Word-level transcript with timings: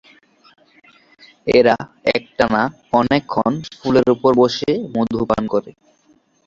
এরা 1.49 1.75
একটানা 2.15 2.61
অনেকক্ষণ 2.99 3.51
ফুলের 3.73 4.07
ওপর 4.15 4.31
বসে 4.41 4.71
মধু 4.93 5.19
পান 5.29 5.43
করে। 5.53 5.71